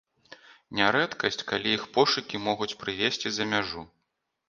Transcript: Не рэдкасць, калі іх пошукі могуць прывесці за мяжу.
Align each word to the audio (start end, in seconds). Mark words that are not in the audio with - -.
Не 0.79 0.87
рэдкасць, 0.95 1.37
калі 1.53 1.73
іх 1.77 1.85
пошукі 1.99 2.43
могуць 2.49 2.73
прывесці 2.83 3.27
за 3.39 3.51
мяжу. 3.57 3.91